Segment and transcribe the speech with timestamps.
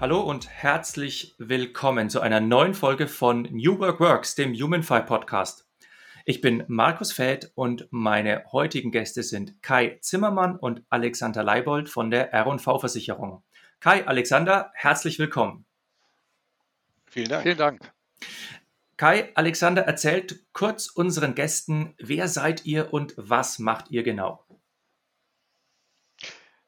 [0.00, 5.68] Hallo und herzlich willkommen zu einer neuen Folge von New Work Works, dem HumanFi Podcast.
[6.24, 12.10] Ich bin Markus Fäth und meine heutigen Gäste sind Kai Zimmermann und Alexander Leibold von
[12.10, 13.42] der R&V Versicherung.
[13.78, 15.66] Kai, Alexander, herzlich willkommen.
[17.04, 17.42] Vielen Dank.
[17.42, 17.92] Vielen Dank.
[18.96, 24.46] Kai, Alexander, erzählt kurz unseren Gästen, wer seid ihr und was macht ihr genau?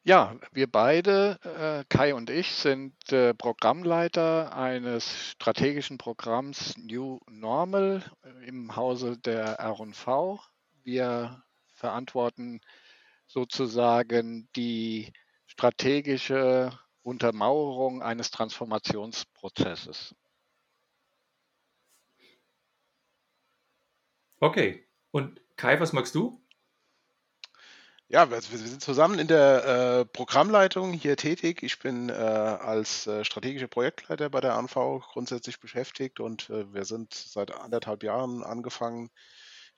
[0.04, 8.02] Ja, wir beide, äh, Kai und ich, sind äh, Programmleiter eines strategischen Programms New Normal
[8.24, 10.40] äh, im Hause der R&V.
[10.82, 11.44] Wir
[11.74, 12.60] verantworten
[13.28, 15.12] sozusagen die
[15.46, 20.16] strategische Untermauerung eines Transformationsprozesses.
[24.40, 24.84] Okay.
[25.12, 26.41] Und Kai, was magst du?
[28.12, 31.62] Ja, wir, wir sind zusammen in der äh, Programmleitung hier tätig.
[31.62, 36.84] Ich bin äh, als äh, strategischer Projektleiter bei der ANV grundsätzlich beschäftigt und äh, wir
[36.84, 39.08] sind seit anderthalb Jahren angefangen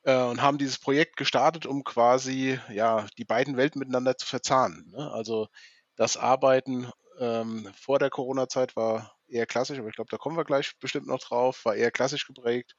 [0.02, 4.90] äh, und haben dieses Projekt gestartet, um quasi ja die beiden Welten miteinander zu verzahnen.
[4.90, 5.12] Ne?
[5.12, 5.46] Also
[5.94, 6.90] das Arbeiten
[7.20, 11.06] ähm, vor der Corona-Zeit war eher klassisch, aber ich glaube, da kommen wir gleich bestimmt
[11.06, 12.74] noch drauf, war eher klassisch geprägt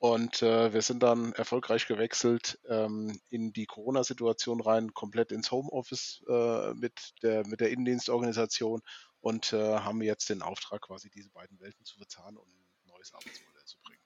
[0.00, 6.24] und äh, wir sind dann erfolgreich gewechselt ähm, in die Corona-Situation rein, komplett ins Homeoffice
[6.26, 8.80] äh, mit, der, mit der Innendienstorganisation
[9.20, 13.12] und äh, haben jetzt den Auftrag, quasi diese beiden Welten zu verzahnen und ein neues
[13.12, 14.00] Arbeitsmodell zu bringen.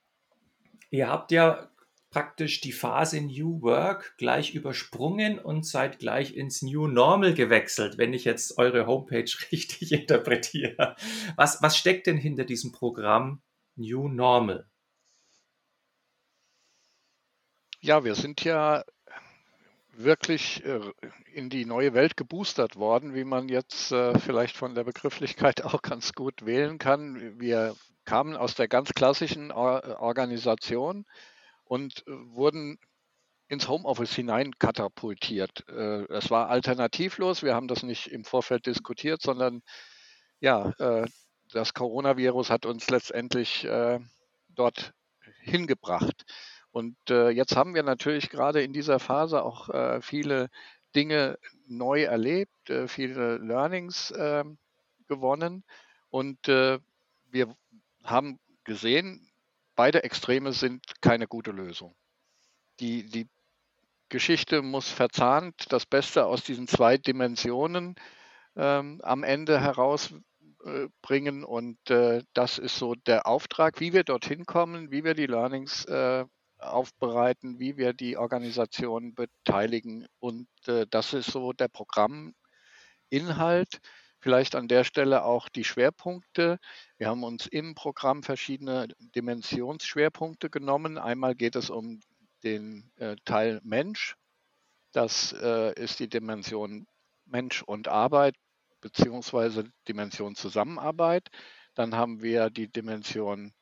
[0.90, 1.70] Ihr habt ja
[2.10, 8.12] praktisch die Phase New Work gleich übersprungen und seid gleich ins New Normal gewechselt, wenn
[8.12, 10.96] ich jetzt eure Homepage richtig interpretiere.
[11.36, 13.42] Was, was steckt denn hinter diesem Programm
[13.76, 14.68] New Normal?
[17.84, 18.82] Ja, wir sind ja
[19.92, 20.80] wirklich äh,
[21.34, 25.82] in die neue Welt geboostert worden, wie man jetzt äh, vielleicht von der Begrifflichkeit auch
[25.82, 27.38] ganz gut wählen kann.
[27.38, 31.04] Wir kamen aus der ganz klassischen Organisation
[31.64, 32.78] und äh, wurden
[33.48, 35.68] ins Homeoffice hinein katapultiert.
[35.68, 37.42] Es war alternativlos.
[37.42, 39.60] Wir haben das nicht im Vorfeld diskutiert, sondern
[40.40, 40.72] ja,
[41.52, 43.68] das Coronavirus hat uns letztendlich
[44.48, 44.94] dort
[45.42, 46.24] hingebracht.
[46.74, 50.50] Und äh, jetzt haben wir natürlich gerade in dieser Phase auch äh, viele
[50.96, 54.58] Dinge neu erlebt, äh, viele Learnings ähm,
[55.06, 55.62] gewonnen.
[56.10, 56.80] Und äh,
[57.30, 57.54] wir
[58.02, 59.30] haben gesehen,
[59.76, 61.94] beide Extreme sind keine gute Lösung.
[62.80, 63.28] Die, die
[64.08, 67.94] Geschichte muss verzahnt das Beste aus diesen zwei Dimensionen
[68.56, 70.24] ähm, am Ende herausbringen.
[71.44, 75.26] Äh, und äh, das ist so der Auftrag, wie wir dorthin kommen, wie wir die
[75.26, 76.24] Learnings äh,
[76.72, 80.06] aufbereiten, wie wir die Organisation beteiligen.
[80.18, 82.34] Und äh, das ist so der Programminhalt.
[84.20, 86.58] Vielleicht an der Stelle auch die Schwerpunkte.
[86.96, 90.96] Wir haben uns im Programm verschiedene Dimensionsschwerpunkte genommen.
[90.96, 92.00] Einmal geht es um
[92.42, 94.16] den äh, Teil Mensch.
[94.92, 96.86] Das äh, ist die Dimension
[97.26, 98.36] Mensch und Arbeit
[98.80, 101.28] beziehungsweise Dimension Zusammenarbeit.
[101.74, 103.52] Dann haben wir die Dimension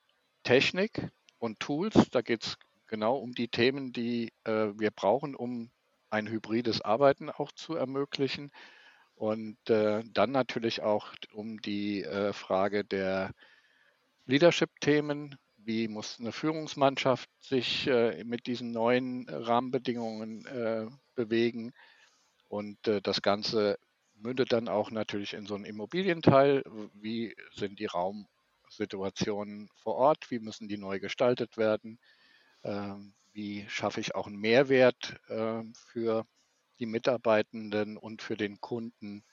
[0.42, 1.08] Technik
[1.38, 1.94] und Tools.
[2.10, 2.56] Da geht es
[2.92, 5.70] genau um die Themen, die äh, wir brauchen, um
[6.10, 8.50] ein hybrides Arbeiten auch zu ermöglichen.
[9.14, 13.32] Und äh, dann natürlich auch um die äh, Frage der
[14.26, 15.36] Leadership-Themen.
[15.56, 21.72] Wie muss eine Führungsmannschaft sich äh, mit diesen neuen Rahmenbedingungen äh, bewegen?
[22.50, 23.78] Und äh, das Ganze
[24.16, 26.62] mündet dann auch natürlich in so einen Immobilienteil.
[26.92, 30.30] Wie sind die Raumsituationen vor Ort?
[30.30, 31.98] Wie müssen die neu gestaltet werden?
[32.64, 36.26] Ähm, wie schaffe ich auch einen Mehrwert ähm, für
[36.78, 39.24] die Mitarbeitenden und für den Kunden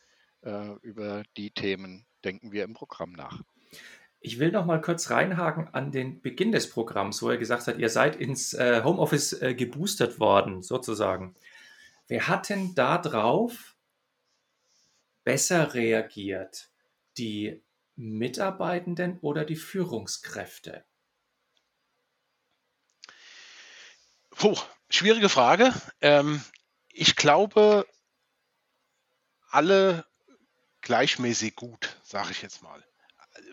[0.41, 3.41] äh, über die Themen denken wir im Programm nach.
[4.21, 7.77] Ich will noch mal kurz reinhaken an den Beginn des Programms, wo er gesagt hat,
[7.77, 11.35] ihr seid ins äh, Homeoffice äh, geboostert worden, sozusagen.
[12.07, 13.75] Wer hat denn darauf
[15.23, 16.69] besser reagiert?
[17.17, 17.61] Die
[17.95, 20.83] Mitarbeitenden oder die Führungskräfte?
[24.39, 24.55] Puh,
[24.89, 25.73] schwierige Frage.
[25.99, 26.41] Ähm,
[26.93, 27.85] ich glaube,
[29.49, 30.05] alle
[30.81, 32.81] gleichmäßig gut, sage ich jetzt mal.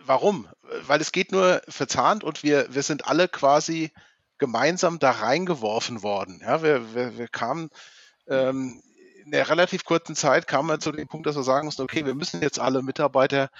[0.04, 0.48] Warum?
[0.62, 3.90] Weil es geht nur verzahnt und wir, wir sind alle quasi
[4.38, 6.40] gemeinsam da reingeworfen worden.
[6.40, 7.70] Ja, wir, wir, wir kamen
[8.28, 8.80] ähm,
[9.24, 12.06] in der relativ kurzen Zeit kamen wir zu dem Punkt, dass wir sagen mussten, okay,
[12.06, 13.50] wir müssen jetzt alle Mitarbeiter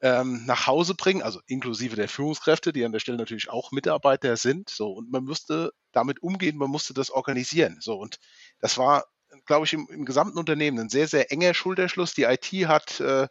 [0.00, 4.36] ähm, nach Hause bringen, also inklusive der Führungskräfte, die an der Stelle natürlich auch Mitarbeiter
[4.36, 4.70] sind.
[4.70, 7.78] So, und man musste damit umgehen, man musste das organisieren.
[7.80, 8.18] So, und
[8.60, 9.06] das war,
[9.46, 12.14] glaube ich, im, im gesamten Unternehmen ein sehr, sehr enger Schulterschluss.
[12.14, 13.28] Die IT hat äh,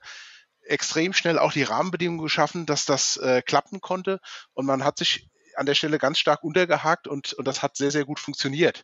[0.64, 4.20] extrem schnell auch die Rahmenbedingungen geschaffen, dass das äh, klappen konnte.
[4.54, 7.92] Und man hat sich an der Stelle ganz stark untergehakt und, und das hat sehr,
[7.92, 8.84] sehr gut funktioniert.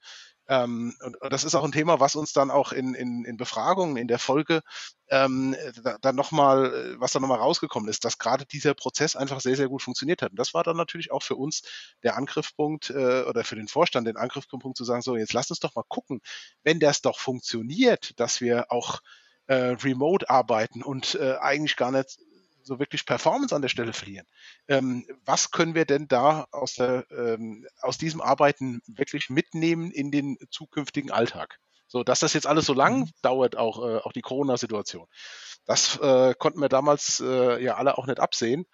[0.53, 3.37] Ähm, und, und, das ist auch ein Thema, was uns dann auch in, in, in
[3.37, 4.61] Befragungen in der Folge
[5.09, 9.55] ähm, da, dann nochmal, was dann nochmal rausgekommen ist, dass gerade dieser Prozess einfach sehr,
[9.55, 10.31] sehr gut funktioniert hat.
[10.31, 11.63] Und das war dann natürlich auch für uns
[12.03, 15.59] der Angriffspunkt äh, oder für den Vorstand den Angriffspunkt zu sagen, so, jetzt lasst uns
[15.59, 16.21] doch mal gucken,
[16.63, 19.01] wenn das doch funktioniert, dass wir auch
[19.47, 22.19] äh, remote arbeiten und äh, eigentlich gar nicht
[22.63, 24.25] so wirklich Performance an der Stelle verlieren.
[24.67, 30.11] Ähm, was können wir denn da aus, der, ähm, aus diesem Arbeiten wirklich mitnehmen in
[30.11, 31.59] den zukünftigen Alltag?
[31.87, 33.09] So, dass das jetzt alles so lang mhm.
[33.21, 35.07] dauert, auch, äh, auch die Corona-Situation.
[35.65, 38.65] Das äh, konnten wir damals äh, ja alle auch nicht absehen.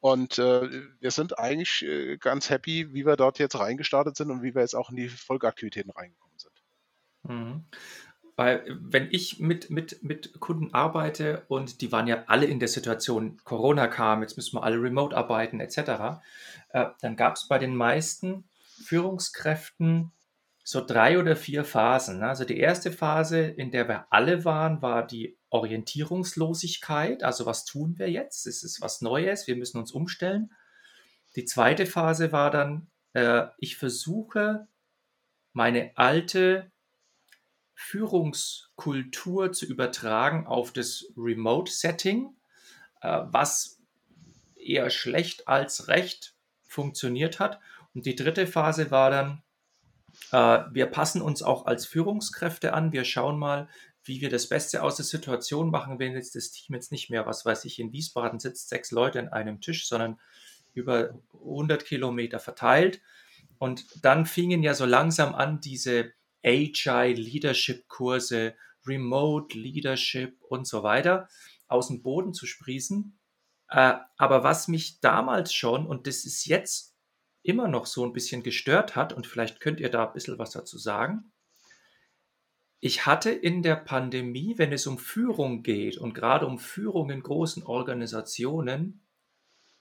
[0.00, 0.70] Und äh,
[1.00, 4.62] wir sind eigentlich äh, ganz happy, wie wir dort jetzt reingestartet sind und wie wir
[4.62, 6.52] jetzt auch in die Folgeaktivitäten reingekommen sind.
[7.24, 7.64] Mhm.
[8.38, 12.68] Weil wenn ich mit, mit, mit Kunden arbeite und die waren ja alle in der
[12.68, 16.22] Situation, Corona kam, jetzt müssen wir alle remote arbeiten etc.,
[16.68, 18.48] äh, dann gab es bei den meisten
[18.84, 20.12] Führungskräften
[20.62, 22.22] so drei oder vier Phasen.
[22.22, 27.24] Also die erste Phase, in der wir alle waren, war die Orientierungslosigkeit.
[27.24, 28.46] Also was tun wir jetzt?
[28.46, 30.52] Es ist was Neues, wir müssen uns umstellen.
[31.34, 34.68] Die zweite Phase war dann, äh, ich versuche
[35.52, 36.70] meine alte
[37.80, 42.34] Führungskultur zu übertragen auf das Remote-Setting,
[43.02, 43.78] äh, was
[44.56, 46.34] eher schlecht als recht
[46.66, 47.60] funktioniert hat.
[47.94, 49.42] Und die dritte Phase war dann,
[50.32, 53.68] äh, wir passen uns auch als Führungskräfte an, wir schauen mal,
[54.02, 57.26] wie wir das Beste aus der Situation machen, wenn jetzt das Team jetzt nicht mehr,
[57.26, 60.18] was weiß ich, in Wiesbaden sitzt, sechs Leute an einem Tisch, sondern
[60.74, 63.00] über 100 Kilometer verteilt.
[63.58, 66.12] Und dann fingen ja so langsam an, diese
[66.44, 68.54] Agile Leadership Kurse,
[68.86, 71.28] Remote Leadership und so weiter
[71.66, 73.18] aus dem Boden zu sprießen.
[73.70, 76.96] Äh, aber was mich damals schon, und das ist jetzt
[77.42, 80.50] immer noch so ein bisschen gestört hat, und vielleicht könnt ihr da ein bisschen was
[80.50, 81.32] dazu sagen,
[82.80, 87.22] ich hatte in der Pandemie, wenn es um Führung geht und gerade um Führung in
[87.22, 89.04] großen Organisationen,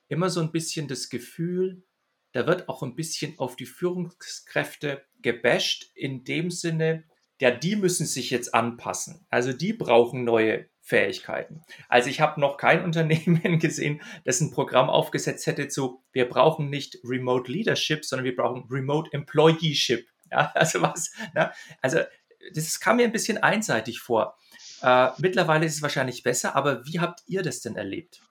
[0.07, 1.83] immer so ein bisschen das Gefühl,
[2.31, 7.03] da wird auch ein bisschen auf die Führungskräfte gebasht, in dem Sinne,
[7.39, 9.25] ja, die müssen sich jetzt anpassen.
[9.29, 11.61] Also die brauchen neue Fähigkeiten.
[11.87, 16.69] Also ich habe noch kein Unternehmen gesehen, das ein Programm aufgesetzt hätte zu, wir brauchen
[16.69, 20.07] nicht Remote Leadership, sondern wir brauchen Remote Employeeship.
[20.29, 21.53] Ja, also was, ne?
[21.81, 21.99] also
[22.53, 24.37] das kam mir ein bisschen einseitig vor.
[24.81, 28.21] Äh, mittlerweile ist es wahrscheinlich besser, aber wie habt ihr das denn erlebt?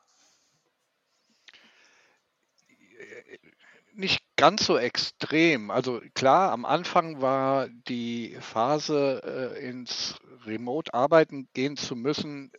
[3.96, 5.70] nicht ganz so extrem.
[5.70, 12.52] Also klar, am Anfang war die Phase, äh, ins Remote-Arbeiten gehen zu müssen,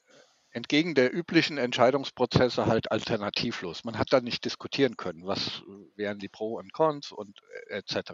[0.52, 3.84] entgegen der üblichen Entscheidungsprozesse halt alternativlos.
[3.84, 5.62] Man hat da nicht diskutieren können, was
[5.96, 8.14] wären die Pro und Cons und äh, etc.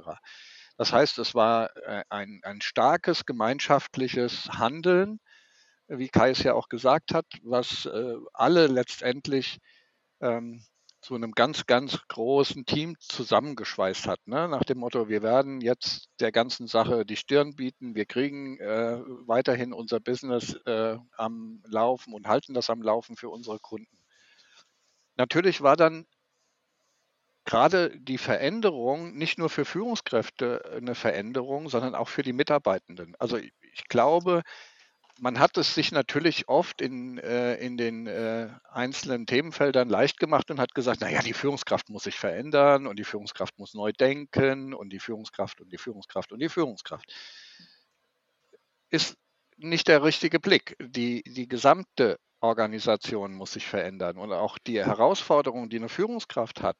[0.77, 5.19] Das heißt, es war äh, ein, ein starkes gemeinschaftliches Handeln,
[5.87, 7.87] wie Kai es ja auch gesagt hat, was
[8.31, 9.59] alle letztendlich
[10.21, 10.63] ähm,
[11.03, 14.19] zu einem ganz, ganz großen Team zusammengeschweißt hat.
[14.25, 14.47] Ne?
[14.47, 18.99] Nach dem Motto, wir werden jetzt der ganzen Sache die Stirn bieten, wir kriegen äh,
[19.27, 23.97] weiterhin unser Business äh, am Laufen und halten das am Laufen für unsere Kunden.
[25.15, 26.05] Natürlich war dann
[27.45, 33.15] gerade die Veränderung nicht nur für Führungskräfte eine Veränderung, sondern auch für die Mitarbeitenden.
[33.19, 34.41] Also ich, ich glaube,
[35.23, 40.51] man hat es sich natürlich oft in, äh, in den äh, einzelnen Themenfeldern leicht gemacht
[40.51, 44.73] und hat gesagt, naja, die Führungskraft muss sich verändern und die Führungskraft muss neu denken
[44.73, 47.05] und die Führungskraft und die Führungskraft und die Führungskraft.
[48.89, 49.15] Ist
[49.55, 50.75] nicht der richtige Blick.
[50.81, 56.75] Die, die gesamte Organisation muss sich verändern und auch die Herausforderung, die eine Führungskraft hat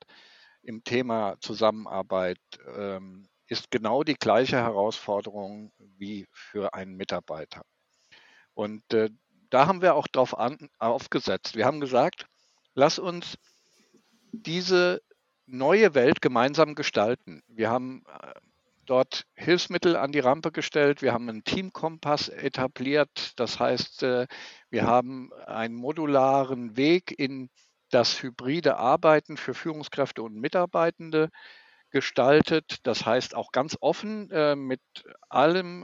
[0.64, 2.42] im Thema Zusammenarbeit,
[2.76, 7.62] ähm, ist genau die gleiche Herausforderung wie für einen Mitarbeiter.
[8.54, 9.10] Und äh,
[9.50, 11.56] da haben wir auch drauf an, aufgesetzt.
[11.56, 12.26] Wir haben gesagt,
[12.74, 13.38] lass uns
[14.32, 15.02] diese
[15.46, 17.42] neue Welt gemeinsam gestalten.
[17.48, 18.34] Wir haben äh,
[18.86, 21.02] dort Hilfsmittel an die Rampe gestellt.
[21.02, 23.34] Wir haben einen Teamkompass etabliert.
[23.36, 24.28] Das heißt, äh,
[24.70, 27.50] wir haben einen modularen Weg in
[27.90, 31.30] das hybride Arbeiten für Führungskräfte und Mitarbeitende
[31.92, 34.82] gestaltet, das heißt auch ganz offen äh, mit
[35.30, 35.84] allem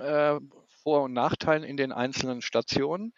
[0.90, 3.14] Vor- und Nachteilen in den einzelnen Stationen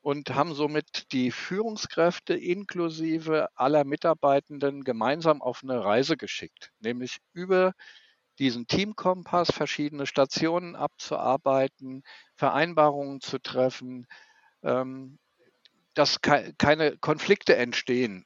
[0.00, 7.72] und haben somit die Führungskräfte inklusive aller Mitarbeitenden gemeinsam auf eine Reise geschickt, nämlich über
[8.38, 12.04] diesen Teamkompass verschiedene Stationen abzuarbeiten,
[12.36, 14.06] Vereinbarungen zu treffen,
[14.62, 15.18] ähm,
[15.94, 18.24] dass keine Konflikte entstehen.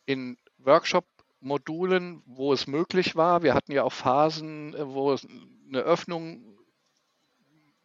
[0.05, 3.43] in Workshop-Modulen, wo es möglich war.
[3.43, 5.15] Wir hatten ja auch Phasen, äh, wo
[5.67, 6.58] eine Öffnung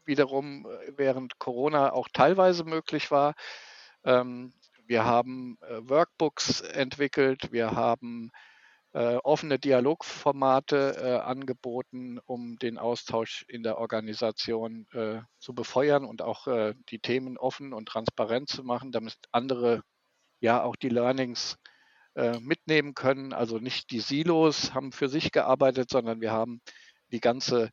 [0.06, 3.34] wiederum äh, während Corona auch teilweise möglich war.
[4.04, 4.52] Ähm,
[4.87, 8.30] wir haben äh, Workbooks entwickelt, wir haben
[8.94, 14.86] offene Dialogformate angeboten, um den Austausch in der Organisation
[15.40, 16.46] zu befeuern und auch
[16.90, 19.82] die Themen offen und transparent zu machen, damit andere
[20.38, 21.58] ja auch die Learnings
[22.14, 23.32] äh, mitnehmen können.
[23.32, 26.60] Also nicht die Silos haben für sich gearbeitet, sondern wir haben
[27.10, 27.70] die ganze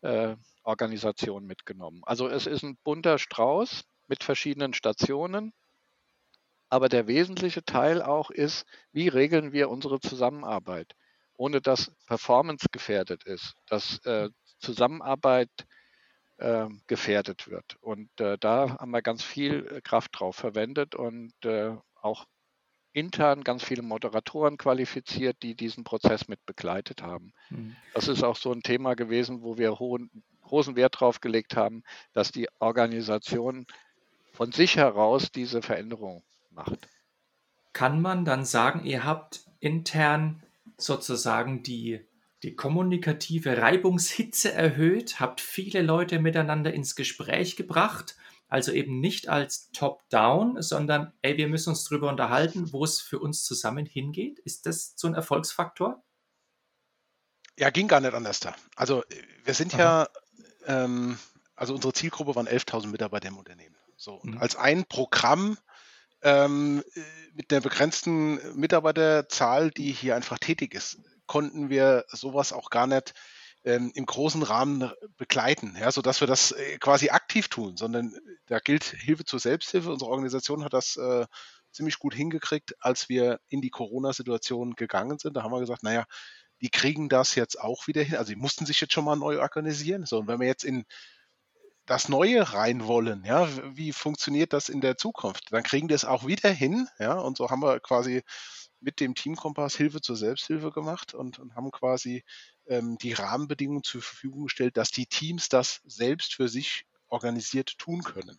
[0.00, 2.02] äh, Organisation mitgenommen.
[2.04, 5.52] Also es ist ein bunter Strauß mit verschiedenen Stationen.
[6.74, 10.96] Aber der wesentliche Teil auch ist, wie regeln wir unsere Zusammenarbeit,
[11.36, 14.28] ohne dass Performance gefährdet ist, dass äh,
[14.58, 15.50] Zusammenarbeit
[16.38, 17.76] äh, gefährdet wird.
[17.80, 22.24] Und äh, da haben wir ganz viel Kraft drauf verwendet und äh, auch
[22.92, 27.34] intern ganz viele Moderatoren qualifiziert, die diesen Prozess mit begleitet haben.
[27.50, 27.76] Mhm.
[27.92, 30.10] Das ist auch so ein Thema gewesen, wo wir hohen,
[30.42, 33.64] großen Wert drauf gelegt haben, dass die Organisation
[34.32, 36.88] von sich heraus diese Veränderung macht.
[37.72, 40.42] Kann man dann sagen, ihr habt intern
[40.76, 42.06] sozusagen die,
[42.42, 48.16] die kommunikative Reibungshitze erhöht, habt viele Leute miteinander ins Gespräch gebracht
[48.54, 53.18] also eben nicht als Top-Down, sondern, ey, wir müssen uns darüber unterhalten, wo es für
[53.18, 54.38] uns zusammen hingeht.
[54.38, 56.04] Ist das so ein Erfolgsfaktor?
[57.58, 58.54] Ja, ging gar nicht anders da.
[58.76, 59.02] Also
[59.44, 59.80] wir sind Aha.
[59.80, 61.18] ja, ähm,
[61.56, 63.74] also unsere Zielgruppe waren 11.000 Mitarbeiter im Unternehmen.
[63.96, 64.38] So, mhm.
[64.38, 65.58] als ein Programm
[66.24, 66.82] ähm,
[67.34, 73.14] mit einer begrenzten Mitarbeiterzahl, die hier einfach tätig ist, konnten wir sowas auch gar nicht
[73.64, 78.14] ähm, im großen Rahmen begleiten, ja, sodass wir das äh, quasi aktiv tun, sondern
[78.46, 79.90] da gilt Hilfe zur Selbsthilfe.
[79.90, 81.26] Unsere Organisation hat das äh,
[81.72, 85.36] ziemlich gut hingekriegt, als wir in die Corona-Situation gegangen sind.
[85.36, 86.04] Da haben wir gesagt, naja,
[86.60, 88.16] die kriegen das jetzt auch wieder hin.
[88.16, 90.06] Also die mussten sich jetzt schon mal neu organisieren.
[90.06, 90.84] So, und wenn wir jetzt in
[91.86, 95.52] das Neue rein wollen, ja, wie funktioniert das in der Zukunft?
[95.52, 98.22] Dann kriegen die es auch wieder hin, ja, und so haben wir quasi
[98.80, 102.24] mit dem Teamkompass Hilfe zur Selbsthilfe gemacht und, und haben quasi
[102.66, 108.02] ähm, die Rahmenbedingungen zur Verfügung gestellt, dass die Teams das selbst für sich organisiert tun
[108.02, 108.38] können.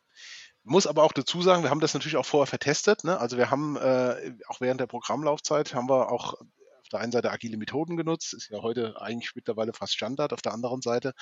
[0.63, 3.03] Muss aber auch dazu sagen, wir haben das natürlich auch vorher vertestet.
[3.03, 3.19] Ne?
[3.19, 7.31] Also wir haben äh, auch während der Programmlaufzeit haben wir auch auf der einen Seite
[7.31, 10.33] agile Methoden genutzt, ist ja heute eigentlich mittlerweile fast Standard.
[10.33, 11.13] Auf der anderen Seite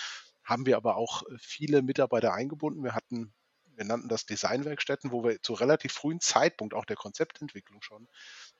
[0.44, 2.84] haben wir aber auch viele Mitarbeiter eingebunden.
[2.84, 3.34] Wir hatten,
[3.76, 8.08] wir nannten das Designwerkstätten, wo wir zu relativ frühen Zeitpunkt auch der Konzeptentwicklung schon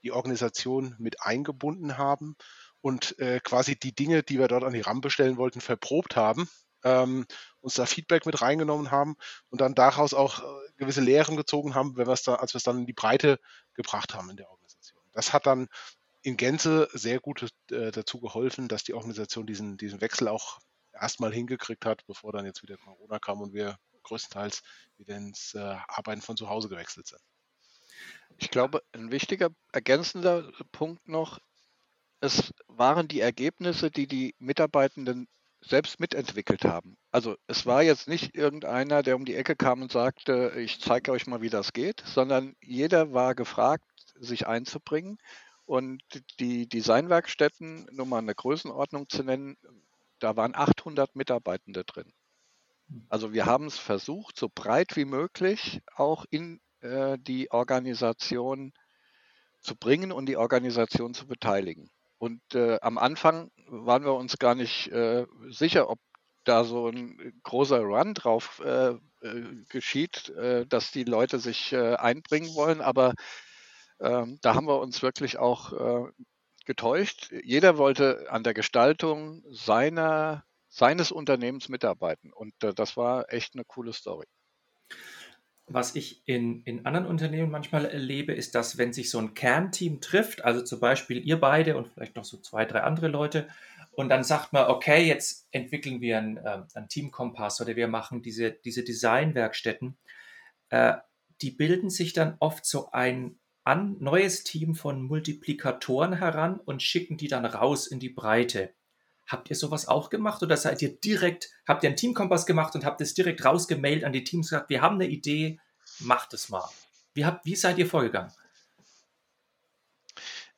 [0.04, 2.36] die Organisation mit eingebunden haben
[2.82, 6.50] und äh, quasi die Dinge, die wir dort an die Rampe stellen wollten, verprobt haben,
[6.84, 7.26] ähm,
[7.62, 9.16] uns da Feedback mit reingenommen haben
[9.50, 12.80] und dann daraus auch äh, gewisse Lehren gezogen haben, wenn dann, als wir es dann
[12.80, 13.40] in die Breite
[13.74, 15.02] gebracht haben in der Organisation.
[15.14, 15.68] Das hat dann
[16.22, 20.60] in Gänze sehr gut äh, dazu geholfen, dass die Organisation diesen, diesen Wechsel auch
[20.94, 24.62] erstmal hingekriegt hat, bevor dann jetzt wieder Corona kam und wir größtenteils
[24.98, 27.22] wieder ins äh, Arbeiten von zu Hause gewechselt sind.
[28.38, 31.40] Ich glaube, ein wichtiger ergänzender Punkt noch
[32.24, 35.28] es waren die Ergebnisse, die die Mitarbeitenden
[35.60, 36.96] selbst mitentwickelt haben.
[37.12, 41.12] Also es war jetzt nicht irgendeiner, der um die Ecke kam und sagte, ich zeige
[41.12, 43.84] euch mal, wie das geht, sondern jeder war gefragt,
[44.16, 45.18] sich einzubringen.
[45.66, 46.02] Und
[46.40, 49.58] die Designwerkstätten, nur mal eine Größenordnung zu nennen,
[50.24, 52.14] da waren 800 Mitarbeitende drin.
[53.10, 58.74] Also wir haben es versucht, so breit wie möglich auch in äh, die Organisation
[59.60, 61.90] zu bringen und die Organisation zu beteiligen.
[62.18, 66.00] Und äh, am Anfang waren wir uns gar nicht äh, sicher, ob
[66.46, 72.54] da so ein großer Run drauf äh, äh geschieht, äh, dass die Leute sich einbringen
[72.56, 72.82] wollen.
[72.82, 73.14] Aber
[74.00, 76.12] ähm, da haben wir uns wirklich auch
[76.66, 77.32] getäuscht.
[77.44, 82.32] Jeder wollte an der Gestaltung seiner, seines Unternehmens mitarbeiten.
[82.32, 84.26] Und das war echt eine coole Story.
[85.66, 90.02] Was ich in, in anderen Unternehmen manchmal erlebe, ist, dass wenn sich so ein Kernteam
[90.02, 93.48] trifft, also zum Beispiel ihr beide und vielleicht noch so zwei, drei andere Leute,
[93.96, 98.52] und dann sagt man, okay, jetzt entwickeln wir einen, äh, Teamkompass oder wir machen diese,
[98.52, 99.98] diese Designwerkstätten,
[100.70, 100.96] äh,
[101.42, 107.18] die bilden sich dann oft so ein an, neues Team von Multiplikatoren heran und schicken
[107.18, 108.74] die dann raus in die Breite.
[109.28, 112.86] Habt ihr sowas auch gemacht oder seid ihr direkt, habt ihr einen Teamkompass gemacht und
[112.86, 115.60] habt es direkt rausgemailt an die Teams gesagt, wir haben eine Idee,
[116.00, 116.70] macht es mal.
[117.14, 118.32] Wie, habt, wie seid ihr vorgegangen?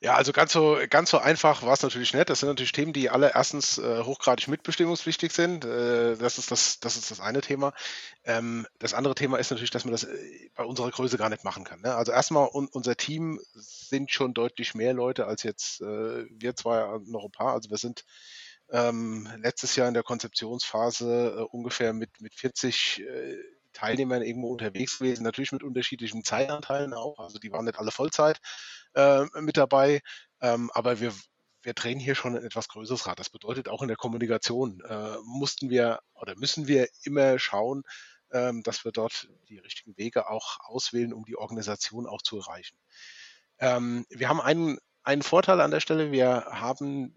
[0.06, 2.30] Ja, also ganz so, ganz so einfach war es natürlich nicht.
[2.30, 5.64] Das sind natürlich Themen, die alle erstens äh, hochgradig mitbestimmungspflichtig sind.
[5.64, 7.72] Äh, das, ist das, das ist das eine Thema.
[8.22, 11.42] Ähm, das andere Thema ist natürlich, dass man das äh, bei unserer Größe gar nicht
[11.42, 11.80] machen kann.
[11.80, 11.92] Ne?
[11.92, 17.00] Also erstmal, un, unser Team sind schon deutlich mehr Leute als jetzt äh, wir zwei
[17.06, 17.54] noch ein paar.
[17.54, 18.04] Also wir sind
[18.70, 23.38] ähm, letztes Jahr in der Konzeptionsphase äh, ungefähr mit, mit 40 äh,
[23.76, 27.18] Teilnehmern irgendwo unterwegs gewesen, natürlich mit unterschiedlichen Zeitanteilen auch.
[27.18, 28.40] Also die waren nicht alle Vollzeit
[28.94, 30.00] äh, mit dabei,
[30.40, 31.12] ähm, aber wir,
[31.62, 33.18] wir drehen hier schon ein etwas größeres Rad.
[33.18, 37.82] Das bedeutet auch in der Kommunikation äh, mussten wir oder müssen wir immer schauen,
[38.32, 42.78] ähm, dass wir dort die richtigen Wege auch auswählen, um die Organisation auch zu erreichen.
[43.58, 46.12] Ähm, wir haben einen, einen Vorteil an der Stelle.
[46.12, 47.14] Wir haben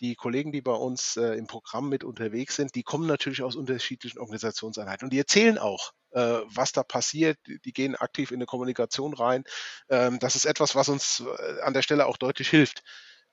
[0.00, 3.56] die Kollegen, die bei uns äh, im Programm mit unterwegs sind, die kommen natürlich aus
[3.56, 7.38] unterschiedlichen Organisationseinheiten und die erzählen auch, äh, was da passiert.
[7.46, 9.44] Die, gehen aktiv in eine Kommunikation rein.
[9.88, 12.82] Ähm, das ist etwas, was uns äh, an der Stelle auch deutlich hilft.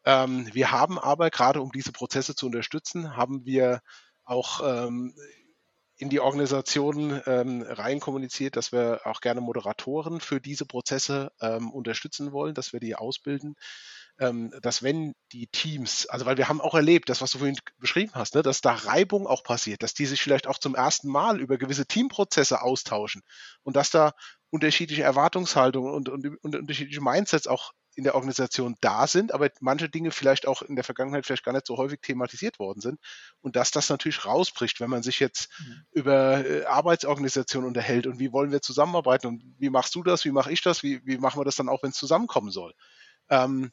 [0.05, 3.81] Ähm, wir haben aber gerade, um diese Prozesse zu unterstützen, haben wir
[4.25, 5.15] auch ähm,
[5.97, 11.71] in die Organisation ähm, rein kommuniziert, dass wir auch gerne Moderatoren für diese Prozesse ähm,
[11.71, 13.55] unterstützen wollen, dass wir die ausbilden
[14.61, 18.11] dass wenn die Teams, also weil wir haben auch erlebt, das, was du vorhin beschrieben
[18.13, 21.39] hast, ne, dass da Reibung auch passiert, dass die sich vielleicht auch zum ersten Mal
[21.39, 23.21] über gewisse Teamprozesse austauschen
[23.63, 24.13] und dass da
[24.49, 29.89] unterschiedliche Erwartungshaltungen und, und, und unterschiedliche Mindsets auch in der Organisation da sind, aber manche
[29.89, 32.99] Dinge vielleicht auch in der Vergangenheit vielleicht gar nicht so häufig thematisiert worden sind
[33.41, 35.85] und dass das natürlich rausbricht, wenn man sich jetzt mhm.
[35.91, 40.31] über äh, Arbeitsorganisation unterhält und wie wollen wir zusammenarbeiten und wie machst du das, wie
[40.31, 42.73] mache ich das, wie, wie machen wir das dann auch, wenn es zusammenkommen soll.
[43.29, 43.71] Ähm,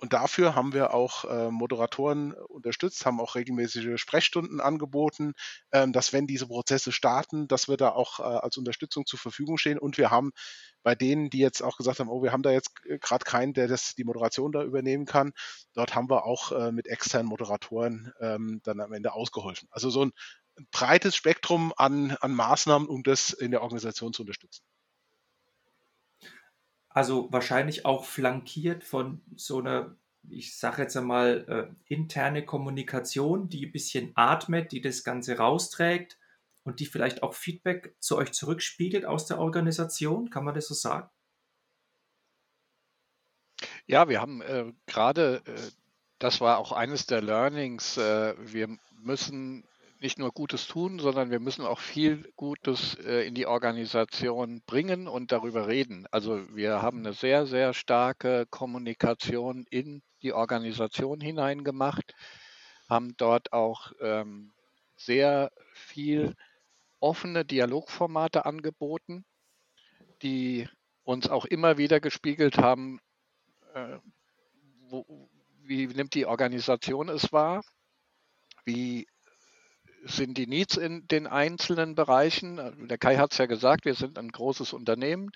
[0.00, 5.34] und dafür haben wir auch äh, Moderatoren unterstützt, haben auch regelmäßige Sprechstunden angeboten,
[5.72, 9.58] ähm, dass wenn diese Prozesse starten, dass wir da auch äh, als Unterstützung zur Verfügung
[9.58, 9.78] stehen.
[9.78, 10.32] Und wir haben
[10.82, 13.68] bei denen, die jetzt auch gesagt haben, oh, wir haben da jetzt gerade keinen, der
[13.68, 15.32] das, die Moderation da übernehmen kann,
[15.74, 19.68] dort haben wir auch äh, mit externen Moderatoren ähm, dann am Ende ausgeholfen.
[19.70, 20.12] Also so ein,
[20.58, 24.62] ein breites Spektrum an, an Maßnahmen, um das in der Organisation zu unterstützen.
[26.90, 29.96] Also wahrscheinlich auch flankiert von so einer,
[30.28, 36.18] ich sage jetzt einmal, äh, interne Kommunikation, die ein bisschen atmet, die das Ganze rausträgt
[36.64, 40.30] und die vielleicht auch Feedback zu euch zurückspiegelt aus der Organisation.
[40.30, 41.08] Kann man das so sagen?
[43.86, 45.70] Ja, wir haben äh, gerade, äh,
[46.18, 48.68] das war auch eines der Learnings, äh, wir
[49.00, 49.64] müssen
[50.00, 55.06] nicht nur Gutes tun, sondern wir müssen auch viel Gutes äh, in die Organisation bringen
[55.06, 56.06] und darüber reden.
[56.10, 62.14] Also wir haben eine sehr, sehr starke Kommunikation in die Organisation hineingemacht,
[62.88, 64.52] haben dort auch ähm,
[64.96, 66.34] sehr viel
[66.98, 69.24] offene Dialogformate angeboten,
[70.22, 70.68] die
[71.04, 73.00] uns auch immer wieder gespiegelt haben,
[73.74, 73.98] äh,
[74.88, 75.28] wo,
[75.62, 77.62] wie nimmt die Organisation es wahr,
[78.64, 79.06] wie
[80.04, 82.88] sind die Needs in den einzelnen Bereichen.
[82.88, 85.30] Der Kai hat es ja gesagt, wir sind ein großes Unternehmen,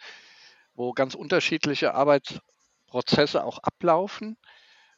[0.75, 4.37] wo ganz unterschiedliche Arbeitsprozesse auch ablaufen.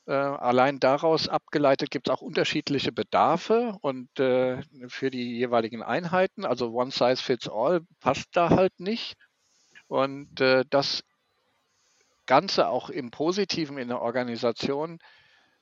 [0.07, 6.45] Äh, allein daraus abgeleitet gibt es auch unterschiedliche Bedarfe und äh, für die jeweiligen Einheiten,
[6.45, 9.17] also One Size Fits All, passt da halt nicht.
[9.89, 11.03] Und äh, das
[12.27, 14.99] Ganze auch im Positiven in der Organisation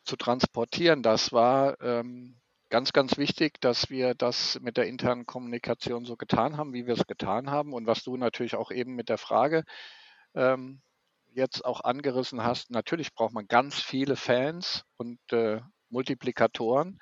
[0.04, 2.36] zu transportieren, das war ähm,
[2.74, 6.94] ganz, ganz wichtig, dass wir das mit der internen Kommunikation so getan haben, wie wir
[6.94, 7.72] es getan haben.
[7.72, 9.62] Und was du natürlich auch eben mit der Frage
[10.34, 10.82] ähm,
[11.34, 16.98] jetzt auch angerissen hast, natürlich braucht man ganz viele Fans und äh, Multiplikatoren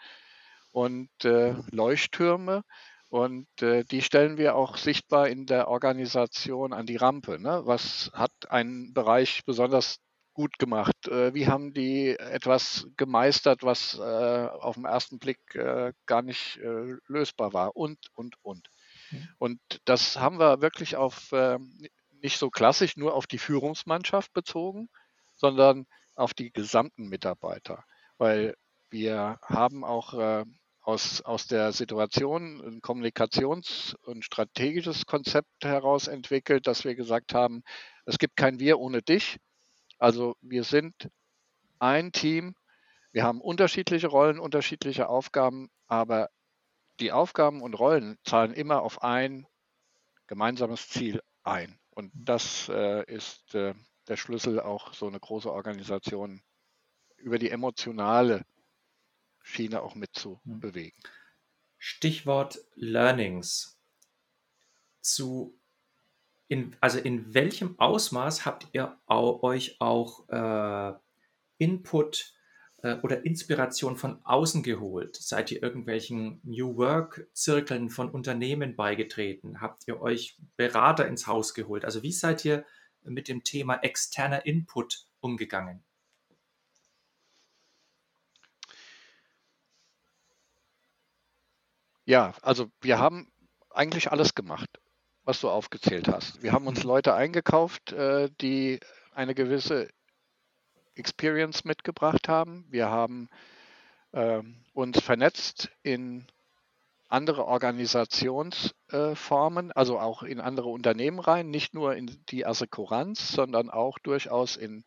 [0.73, 2.65] und äh, Leuchttürme.
[3.09, 7.39] Und äh, die stellen wir auch sichtbar in der Organisation an die Rampe.
[7.39, 7.63] Ne?
[7.65, 10.01] Was hat ein Bereich besonders
[10.33, 11.09] gut gemacht?
[11.09, 16.59] Äh, wie haben die etwas gemeistert, was äh, auf den ersten Blick äh, gar nicht
[17.07, 17.77] lösbar war?
[17.77, 18.69] Und, und, und.
[19.11, 19.29] Mhm.
[19.39, 21.87] Und das haben wir wirklich auf ähm,
[22.23, 24.89] nicht so klassisch nur auf die Führungsmannschaft bezogen,
[25.35, 27.85] sondern auf die gesamten Mitarbeiter.
[28.19, 28.55] Weil
[28.91, 30.45] wir haben auch
[30.83, 37.63] aus, aus der Situation ein Kommunikations- und strategisches Konzept heraus entwickelt, dass wir gesagt haben,
[38.05, 39.39] es gibt kein Wir ohne dich.
[40.03, 41.13] Also wir sind
[41.79, 42.57] ein Team,
[43.13, 46.29] wir haben unterschiedliche Rollen, unterschiedliche Aufgaben, aber
[46.99, 49.47] die Aufgaben und Rollen zahlen immer auf ein
[50.27, 51.79] gemeinsames Ziel ein.
[51.91, 53.75] Und das äh, ist äh,
[54.09, 56.43] der Schlüssel, auch so eine große Organisation
[57.17, 58.45] über die emotionale
[59.41, 61.01] Schiene auch mitzubewegen.
[61.79, 63.79] Stichwort Learnings.
[65.01, 65.62] Zu
[66.53, 70.93] in, also in welchem Ausmaß habt ihr euch auch äh,
[71.57, 72.35] Input
[72.83, 75.17] äh, oder Inspiration von außen geholt?
[75.17, 79.63] Seid ihr irgendwelchen New Work-Zirkeln von Unternehmen beigetreten?
[79.63, 81.87] Habt ihr euch Berater ins Haus geholt?
[81.87, 82.67] Also wie seid ihr
[83.03, 85.83] mit dem Thema externer Input umgegangen?
[92.05, 93.33] Ja, also wir haben
[93.71, 94.82] eigentlich alles gemacht,
[95.25, 96.43] was du aufgezählt hast.
[96.43, 96.89] Wir haben uns mhm.
[96.89, 98.81] Leute eingekauft, äh, die
[99.15, 99.89] eine gewisse
[100.95, 102.67] Experience mitgebracht haben.
[102.71, 103.29] Wir haben
[104.13, 106.27] äh, uns vernetzt in
[107.09, 113.69] andere Organisationsformen, äh, also auch in andere Unternehmen rein, nicht nur in die Assekuranz, sondern
[113.71, 114.85] auch durchaus in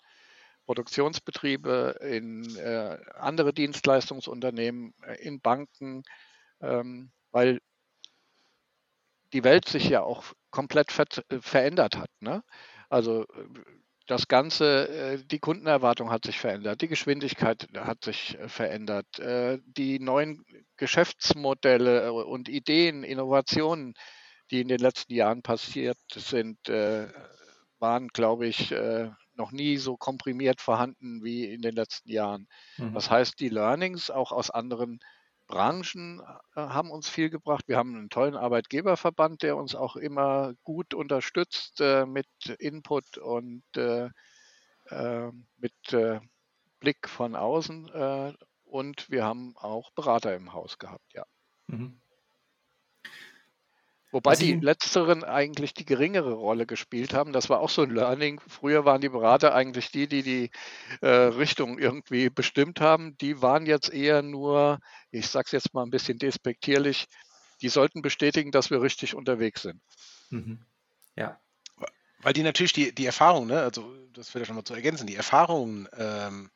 [0.65, 6.03] Produktionsbetriebe, in äh, andere Dienstleistungsunternehmen, äh, in Banken,
[6.61, 7.61] ähm, weil
[9.35, 11.05] die Welt sich ja auch komplett ver
[11.41, 12.09] verändert hat.
[12.21, 12.41] Ne?
[12.89, 13.25] Also
[14.07, 19.59] das Ganze, äh, die Kundenerwartung hat sich verändert, die Geschwindigkeit hat sich äh, verändert, äh,
[19.65, 20.45] die neuen
[20.77, 23.93] Geschäftsmodelle und Ideen, Innovationen,
[24.51, 26.59] die in den letzten Jahren passiert sind,
[27.79, 28.71] waren, glaube ich,
[29.33, 32.47] noch nie so komprimiert vorhanden wie in den letzten Jahren.
[32.77, 32.93] Mhm.
[32.93, 34.99] Das heißt, die Learnings auch aus anderen
[35.47, 36.21] Branchen
[36.55, 37.67] haben uns viel gebracht.
[37.67, 42.27] Wir haben einen tollen Arbeitgeberverband, der uns auch immer gut unterstützt äh, mit
[42.59, 44.09] Input und äh,
[44.89, 46.19] äh, mit äh,
[46.79, 47.89] Blick von außen.
[47.89, 51.25] Äh, und wir haben auch Berater im Haus gehabt, ja.
[51.67, 52.01] Mhm.
[54.15, 57.33] Wobei also die letzteren eigentlich die geringere Rolle gespielt haben.
[57.33, 58.39] Das war auch so ein Learning.
[58.47, 60.51] Früher waren die Berater eigentlich die, die die
[61.01, 63.17] äh, Richtung irgendwie bestimmt haben.
[63.17, 64.79] Die waren jetzt eher nur,
[65.11, 67.07] ich sage es jetzt mal ein bisschen despektierlich,
[67.61, 69.81] die sollten bestätigen, dass wir richtig unterwegs sind.
[70.29, 70.61] Mhm.
[71.17, 71.37] Ja.
[72.19, 75.07] Weil die natürlich die, die Erfahrung, ne, also das wird ja schon mal zu ergänzen,
[75.07, 76.51] die Erfahrungen, ähm,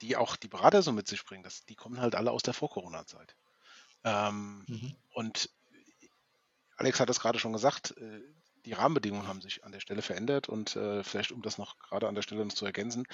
[0.00, 2.54] die auch die Berater so mit sich bringen, das, die kommen halt alle aus der
[2.54, 3.34] Vor-Corona-Zeit.
[4.04, 4.94] Ähm, mhm.
[5.10, 5.50] Und
[6.76, 8.20] Alex hat es gerade schon gesagt, äh,
[8.64, 12.08] die Rahmenbedingungen haben sich an der Stelle verändert und äh, vielleicht, um das noch gerade
[12.08, 13.04] an der Stelle noch zu ergänzen,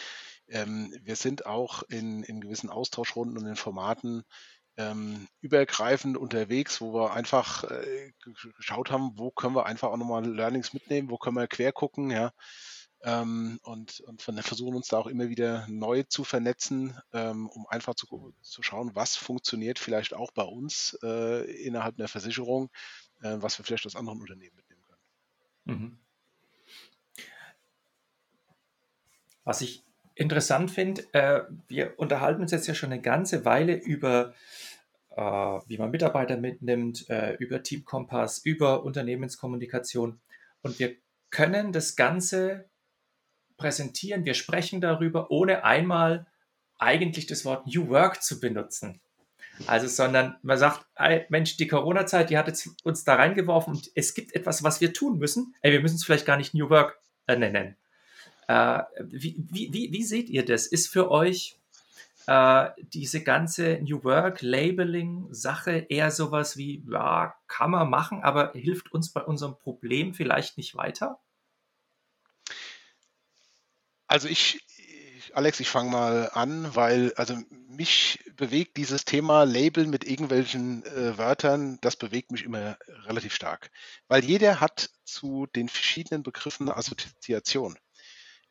[0.48, 4.22] ähm, wir sind auch in, in gewissen Austauschrunden und in Formaten
[4.76, 8.12] ähm, übergreifend unterwegs, wo wir einfach äh,
[8.56, 12.10] geschaut haben, wo können wir einfach auch nochmal Learnings mitnehmen, wo können wir quer gucken,
[12.10, 12.32] ja.
[13.02, 17.94] Ähm, und, und versuchen uns da auch immer wieder neu zu vernetzen, ähm, um einfach
[17.94, 22.68] zu, zu schauen, was funktioniert vielleicht auch bei uns äh, innerhalb einer Versicherung,
[23.22, 24.82] äh, was wir vielleicht aus anderen Unternehmen mitnehmen
[25.64, 25.78] können.
[25.78, 25.98] Mhm.
[29.44, 34.34] Was ich interessant finde, äh, wir unterhalten uns jetzt ja schon eine ganze Weile über,
[35.10, 40.20] äh, wie man Mitarbeiter mitnimmt, äh, über Team Kompass, über Unternehmenskommunikation.
[40.62, 40.94] Und wir
[41.30, 42.68] können das Ganze
[43.56, 46.26] präsentieren, wir sprechen darüber, ohne einmal
[46.78, 49.00] eigentlich das Wort New Work zu benutzen.
[49.66, 50.86] Also, sondern man sagt,
[51.28, 54.92] Mensch, die Corona-Zeit, die hat jetzt uns da reingeworfen und es gibt etwas, was wir
[54.92, 55.54] tun müssen.
[55.62, 57.76] Ey, wir müssen es vielleicht gar nicht New Work äh, nennen.
[58.48, 60.66] Äh, wie, wie, wie, wie, seht ihr das?
[60.66, 61.56] Ist für euch
[62.26, 68.92] äh, diese ganze New Work Labeling-Sache eher sowas wie, ja, kann man machen, aber hilft
[68.92, 71.20] uns bei unserem Problem vielleicht nicht weiter?
[74.06, 74.58] Also ich,
[75.34, 77.36] Alex, ich fange mal an, weil also
[77.68, 83.70] mich bewegt dieses Thema Label mit irgendwelchen äh, Wörtern, das bewegt mich immer relativ stark.
[84.08, 87.78] Weil jeder hat zu den verschiedenen Begriffen eine Assoziation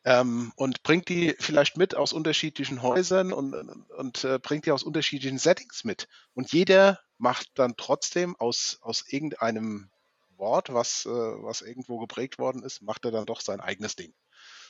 [0.04, 4.82] ähm, und bringt die vielleicht mit aus unterschiedlichen Häusern und, und äh, bringt die aus
[4.82, 6.08] unterschiedlichen Settings mit.
[6.34, 9.90] Und jeder macht dann trotzdem aus, aus irgendeinem
[10.36, 14.14] Wort, was, äh, was irgendwo geprägt worden ist, macht er dann doch sein eigenes Ding.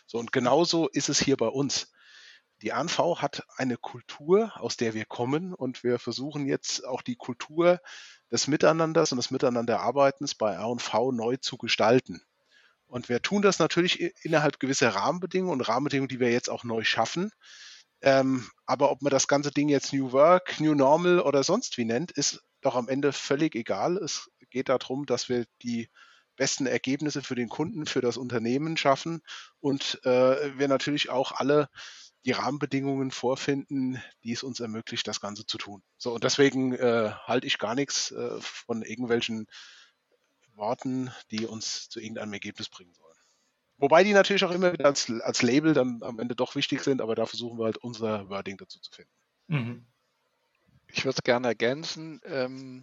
[0.07, 1.93] So, und genauso ist es hier bei uns.
[2.63, 7.17] Die ANV hat eine Kultur, aus der wir kommen, und wir versuchen jetzt auch die
[7.17, 7.81] Kultur
[8.31, 12.23] des Miteinanders und des Miteinanderarbeitens bei A&V neu zu gestalten.
[12.87, 16.85] Und wir tun das natürlich innerhalb gewisser Rahmenbedingungen und Rahmenbedingungen, die wir jetzt auch neu
[16.85, 17.31] schaffen.
[18.03, 21.85] Ähm, aber ob man das ganze Ding jetzt New Work, New Normal oder sonst wie
[21.85, 23.97] nennt, ist doch am Ende völlig egal.
[23.97, 25.89] Es geht darum, dass wir die
[26.41, 29.21] besten Ergebnisse für den Kunden, für das Unternehmen schaffen
[29.61, 31.69] und äh, wir natürlich auch alle
[32.25, 35.83] die Rahmenbedingungen vorfinden, die es uns ermöglicht, das Ganze zu tun.
[35.99, 39.49] So, und deswegen äh, halte ich gar nichts äh, von irgendwelchen
[40.55, 43.19] Worten, die uns zu irgendeinem Ergebnis bringen sollen.
[43.77, 47.03] Wobei die natürlich auch immer wieder als, als Label dann am Ende doch wichtig sind,
[47.03, 49.13] aber da versuchen wir halt unser Wording dazu zu finden.
[49.49, 49.87] Mhm.
[50.89, 52.83] Ich würde es gerne ergänzen, ähm,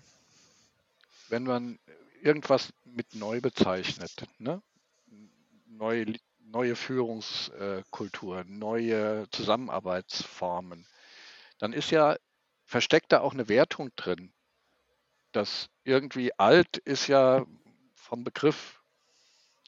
[1.30, 1.80] wenn man
[2.28, 4.62] irgendwas mit neu bezeichnet, ne?
[5.66, 10.86] neue, neue Führungskultur, neue Zusammenarbeitsformen,
[11.58, 12.18] dann ist ja
[12.66, 14.34] versteckt da auch eine Wertung drin.
[15.32, 17.46] Das irgendwie alt ist ja
[17.94, 18.82] vom Begriff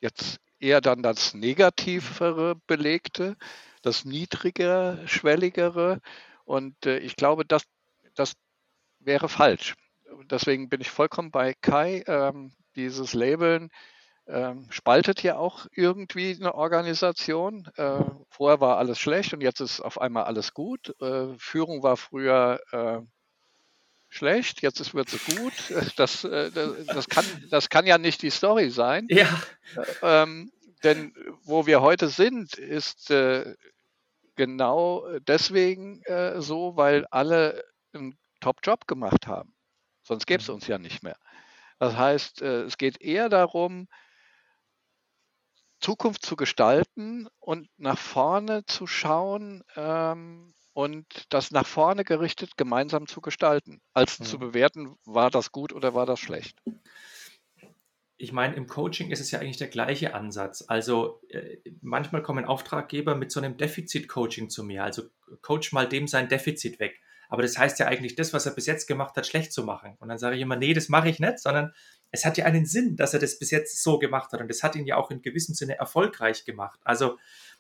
[0.02, 3.38] jetzt eher dann das Negativere belegte,
[3.82, 6.02] das niedrigere, schwelligere.
[6.43, 7.63] Und äh, ich glaube, das,
[8.15, 8.34] das
[9.00, 9.76] wäre falsch.
[10.30, 12.04] Deswegen bin ich vollkommen bei Kai.
[12.08, 13.69] Ähm, dieses Labeln
[14.28, 17.67] ähm, spaltet ja auch irgendwie eine Organisation.
[17.76, 20.95] Äh, vorher war alles schlecht und jetzt ist auf einmal alles gut.
[21.02, 23.00] Äh, Führung war früher äh,
[24.08, 25.54] schlecht, jetzt wird sie gut.
[25.95, 29.08] Das, äh, das, das, kann, das kann ja nicht die Story sein.
[29.10, 29.41] Ja.
[30.02, 30.52] Ähm,
[30.84, 33.56] denn wo wir heute sind, ist äh,
[34.36, 39.54] genau deswegen äh, so, weil alle einen Top-Job gemacht haben.
[40.10, 40.56] Sonst gäbe es mhm.
[40.56, 41.17] uns ja nicht mehr.
[41.78, 43.88] Das heißt, äh, es geht eher darum,
[45.80, 53.06] Zukunft zu gestalten und nach vorne zu schauen, ähm, und das nach vorne gerichtet gemeinsam
[53.06, 54.26] zu gestalten, als ja.
[54.26, 56.58] zu bewerten, war das gut oder war das schlecht.
[58.15, 60.63] Ich meine, im Coaching ist es ja eigentlich der gleiche Ansatz.
[60.67, 64.84] Also äh, manchmal kommen Auftraggeber mit so einem Defizit-Coaching zu mir.
[64.84, 65.04] Also
[65.41, 67.00] coach mal dem sein Defizit weg.
[67.30, 69.96] Aber das heißt ja eigentlich, das, was er bis jetzt gemacht hat, schlecht zu machen.
[70.00, 71.74] Und dann sage ich immer, nee, das mache ich nicht, sondern
[72.12, 74.42] es hat ja einen Sinn, dass er das bis jetzt so gemacht hat.
[74.42, 76.80] Und das hat ihn ja auch in gewissem Sinne erfolgreich gemacht.
[76.84, 77.18] Also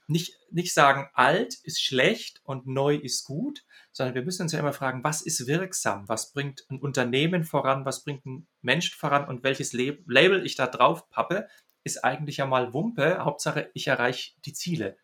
[0.07, 4.59] nicht, nicht sagen, alt ist schlecht und neu ist gut, sondern wir müssen uns ja
[4.59, 6.09] immer fragen, was ist wirksam?
[6.09, 7.85] Was bringt ein Unternehmen voran?
[7.85, 9.27] Was bringt ein Mensch voran?
[9.27, 11.47] Und welches Label ich da drauf pappe,
[11.83, 13.19] ist eigentlich ja mal Wumpe.
[13.23, 14.97] Hauptsache, ich erreiche die Ziele.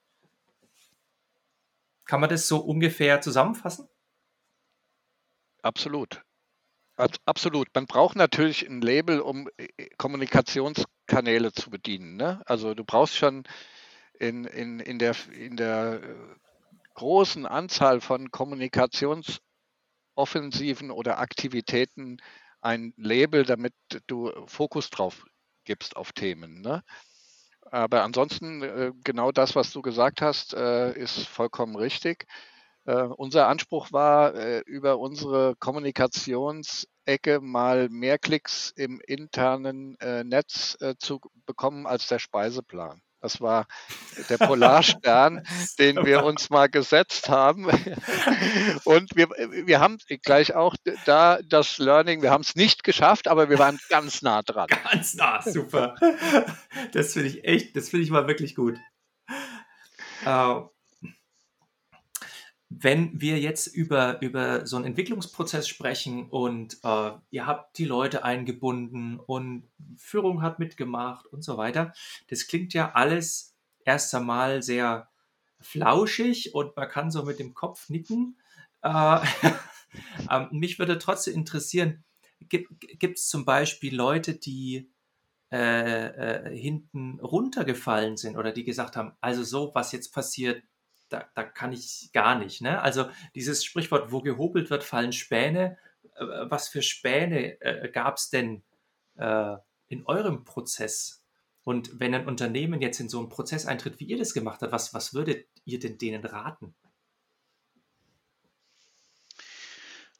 [2.05, 3.87] Kann man das so ungefähr zusammenfassen?
[5.65, 6.21] Absolut.
[7.25, 7.67] Absolut.
[7.73, 12.17] Man braucht natürlich ein Label, um äh, Kommunikationskanäle zu bedienen.
[12.17, 12.41] Ne?
[12.45, 13.43] Also du brauchst schon
[14.19, 16.15] in, in, in, der, in der äh,
[16.93, 19.41] großen Anzahl von Kommunikationsoffensiven
[20.91, 22.17] oder Aktivitäten
[22.61, 23.73] ein Label, damit
[24.05, 25.25] du Fokus drauf
[25.63, 26.61] gibst auf Themen.
[26.61, 26.83] Ne?
[27.71, 32.27] Aber ansonsten, äh, genau das, was du gesagt hast, ist vollkommen richtig.
[32.85, 34.33] Unser Anspruch war,
[34.65, 43.01] über unsere Kommunikationsecke mal mehr Klicks im internen Netz zu bekommen als der Speiseplan.
[43.25, 43.65] Das war
[44.29, 45.41] der Polarstern,
[45.79, 47.65] den wir uns mal gesetzt haben.
[48.83, 53.49] Und wir, wir haben gleich auch da das Learning, wir haben es nicht geschafft, aber
[53.49, 54.67] wir waren ganz nah dran.
[54.91, 55.95] Ganz nah, super.
[56.93, 58.77] Das finde ich echt, das finde ich mal wirklich gut.
[60.23, 60.61] Äh,
[62.77, 68.23] wenn wir jetzt über, über so einen Entwicklungsprozess sprechen und äh, ihr habt die Leute
[68.25, 71.93] eingebunden und Führung hat mitgemacht und so weiter,
[72.27, 75.09] das klingt ja alles erst einmal sehr
[75.61, 78.37] flauschig und man kann so mit dem Kopf nicken.
[78.81, 79.19] Äh,
[80.29, 82.03] äh, mich würde trotzdem interessieren,
[82.49, 84.89] gibt es zum Beispiel Leute, die
[85.51, 90.63] äh, äh, hinten runtergefallen sind oder die gesagt haben, also so, was jetzt passiert,
[91.09, 92.61] da, da kann ich gar nicht.
[92.61, 92.81] Ne?
[92.81, 95.77] Also dieses Sprichwort, wo gehobelt wird, fallen Späne.
[96.15, 98.63] Äh, was für Späne äh, gab es denn
[99.15, 99.55] äh,
[99.87, 101.23] in eurem Prozess?
[101.63, 104.71] Und wenn ein Unternehmen jetzt in so einen Prozess eintritt, wie ihr das gemacht habt,
[104.71, 106.75] was, was würdet ihr denn denen raten?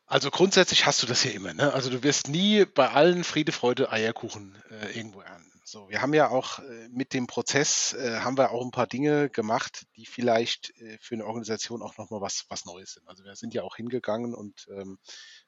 [0.08, 1.54] Also grundsätzlich hast du das ja immer.
[1.54, 1.74] Ne?
[1.74, 5.55] Also du wirst nie bei allen Friede, Freude, Eierkuchen äh, irgendwo ernten.
[5.68, 8.86] So, wir haben ja auch äh, mit dem Prozess äh, haben wir auch ein paar
[8.86, 13.08] Dinge gemacht, die vielleicht äh, für eine Organisation auch nochmal was, was Neues sind.
[13.08, 15.00] Also wir sind ja auch hingegangen und ähm,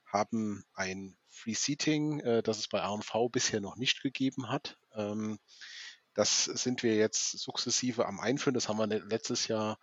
[0.07, 4.79] haben ein Free Seating, äh, das es bei R&V bisher noch nicht gegeben hat.
[4.95, 5.37] Ähm,
[6.15, 8.55] das sind wir jetzt sukzessive am Einführen.
[8.55, 9.77] Das haben wir letztes Jahr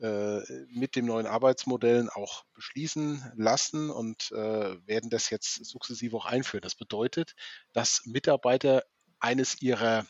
[0.00, 6.26] äh, mit dem neuen Arbeitsmodellen auch beschließen lassen und äh, werden das jetzt sukzessive auch
[6.26, 6.60] einführen.
[6.60, 7.34] Das bedeutet,
[7.72, 8.84] dass Mitarbeiter
[9.20, 10.06] eines ihrer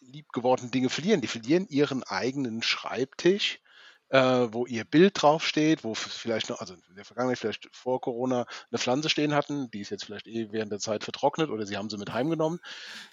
[0.00, 1.20] liebgewordenen Dinge verlieren.
[1.20, 3.60] Die verlieren ihren eigenen Schreibtisch,
[4.08, 8.46] äh, wo ihr Bild draufsteht, wo vielleicht noch, also in der Vergangenheit vielleicht vor Corona
[8.70, 11.76] eine Pflanze stehen hatten, die ist jetzt vielleicht eh während der Zeit vertrocknet oder sie
[11.76, 12.58] haben sie mit heimgenommen.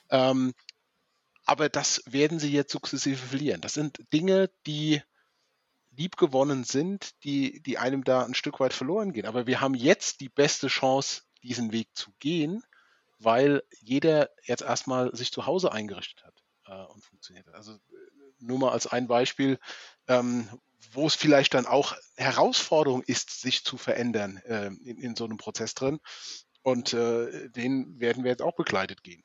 [0.10, 0.54] Ähm,
[1.46, 3.62] aber das werden sie jetzt sukzessive verlieren.
[3.62, 5.02] Das sind Dinge, die
[5.92, 9.26] liebgewonnen sind, die, die einem da ein Stück weit verloren gehen.
[9.26, 12.64] Aber wir haben jetzt die beste Chance, diesen Weg zu gehen,
[13.20, 17.56] weil jeder jetzt erstmal sich zu Hause eingerichtet hat äh, und funktioniert hat.
[17.56, 17.78] Also
[18.40, 19.60] nur mal als ein Beispiel,
[20.08, 20.48] ähm,
[20.92, 25.38] wo es vielleicht dann auch Herausforderung ist, sich zu verändern äh, in, in, so einem
[25.38, 26.00] Prozess drin.
[26.62, 29.24] Und äh, den werden wir jetzt auch begleitet gehen.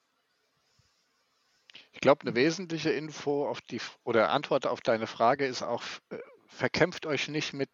[1.92, 6.18] Ich glaube, eine wesentliche Info auf die oder Antwort auf deine Frage ist auch äh,
[6.46, 7.70] verkämpft euch nicht mit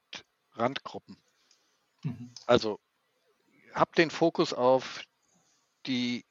[0.52, 1.16] Randgruppen.
[2.02, 2.33] Mhm.
[2.46, 2.78] Also
[3.74, 5.02] habt den Fokus auf
[5.88, 6.24] die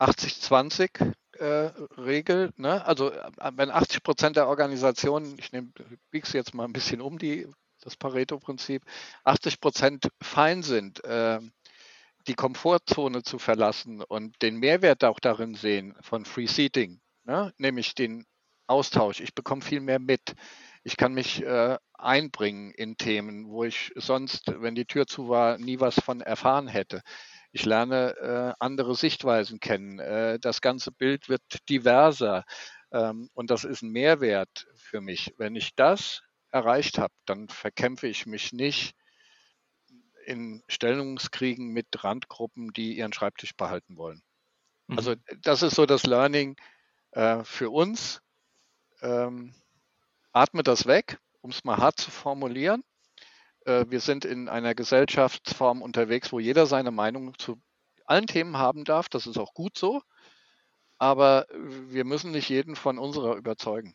[0.00, 2.48] 80-20-Regel.
[2.48, 2.84] Äh, ne?
[2.84, 5.70] Also äh, wenn 80 Prozent der Organisationen, ich nehme,
[6.10, 7.46] bieg's jetzt mal ein bisschen um die,
[7.80, 8.82] das Pareto-Prinzip,
[9.24, 11.40] 80 Prozent fein sind, äh,
[12.26, 17.52] die Komfortzone zu verlassen und den Mehrwert auch darin sehen von Free Seating, ne?
[17.58, 18.26] nämlich den
[18.66, 19.20] Austausch.
[19.20, 20.34] Ich bekomme viel mehr mit.
[20.84, 25.58] Ich kann mich äh, einbringen in Themen, wo ich sonst, wenn die Tür zu war,
[25.58, 27.02] nie was von erfahren hätte.
[27.52, 29.98] Ich lerne äh, andere Sichtweisen kennen.
[29.98, 32.44] Äh, das ganze Bild wird diverser.
[32.90, 35.34] Ähm, und das ist ein Mehrwert für mich.
[35.36, 38.94] Wenn ich das erreicht habe, dann verkämpfe ich mich nicht
[40.24, 44.22] in Stellungskriegen mit Randgruppen, die ihren Schreibtisch behalten wollen.
[44.88, 45.22] Also mhm.
[45.42, 46.56] das ist so das Learning
[47.12, 48.22] äh, für uns.
[49.00, 49.54] Ähm,
[50.32, 52.82] atme das weg, um es mal hart zu formulieren.
[53.66, 57.60] Äh, wir sind in einer Gesellschaftsform unterwegs, wo jeder seine Meinung zu
[58.04, 59.08] allen Themen haben darf.
[59.08, 60.02] Das ist auch gut so.
[60.98, 61.46] Aber
[61.88, 63.94] wir müssen nicht jeden von unserer überzeugen.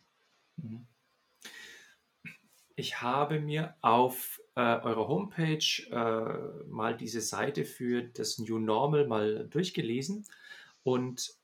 [0.56, 0.86] Mhm.
[2.76, 5.58] Ich habe mir auf äh, eurer Homepage
[5.90, 10.24] äh, mal diese Seite für das New Normal mal durchgelesen
[10.84, 11.34] und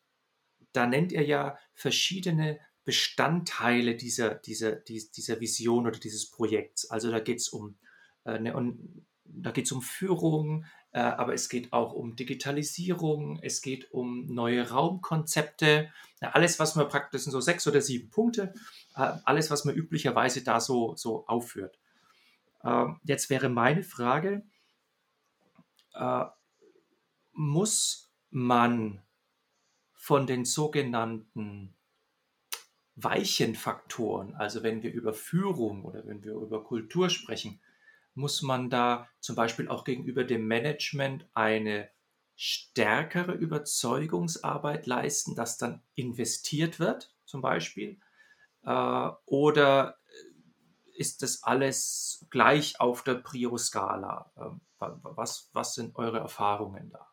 [0.73, 6.89] da nennt ihr ja verschiedene Bestandteile dieser, dieser, dieser Vision oder dieses Projekts.
[6.91, 7.77] Also da geht es um,
[8.25, 13.63] äh, ne, und da geht um Führung, äh, aber es geht auch um Digitalisierung, es
[13.63, 18.11] geht um neue Raumkonzepte, ja, alles, was man praktisch, das sind so sechs oder sieben
[18.11, 18.55] Punkte,
[18.97, 21.79] äh, alles, was man üblicherweise da so, so aufführt.
[22.63, 24.45] Äh, jetzt wäre meine Frage,
[25.95, 26.25] äh,
[27.33, 29.03] muss man
[29.95, 31.75] von den sogenannten
[32.97, 37.59] weichen Faktoren, also wenn wir über Führung oder wenn wir über Kultur sprechen,
[38.15, 41.91] muss man da zum Beispiel auch gegenüber dem Management eine
[42.37, 48.01] stärkere Überzeugungsarbeit leisten, dass dann investiert wird, zum Beispiel?
[48.65, 49.99] Äh, oder
[50.97, 54.31] ist das alles gleich auf der Prio-Skala?
[54.37, 57.09] Ähm, was, was sind eure Erfahrungen da?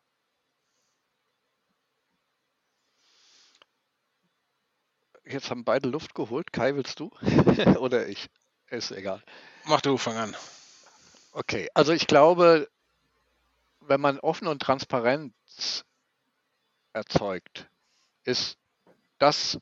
[5.23, 6.51] Jetzt haben beide Luft geholt.
[6.51, 7.11] Kai, willst du?
[7.79, 8.29] Oder ich?
[8.67, 9.23] Ist egal.
[9.65, 10.35] Mach du, fang an.
[11.33, 12.69] Okay, also ich glaube,
[13.79, 15.85] wenn man offen und Transparenz
[16.91, 17.69] erzeugt,
[18.25, 18.57] ist
[19.17, 19.59] das,